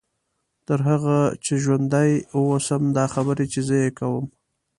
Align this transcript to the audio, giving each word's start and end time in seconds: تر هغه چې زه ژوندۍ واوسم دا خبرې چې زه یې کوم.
تر 0.67 0.79
هغه 0.89 1.17
چې 1.43 1.51
زه 1.57 1.61
ژوندۍ 1.63 2.11
واوسم 2.39 2.83
دا 2.97 3.05
خبرې 3.13 3.45
چې 3.53 3.59
زه 3.67 3.75
یې 3.83 3.89
کوم. 3.99 4.25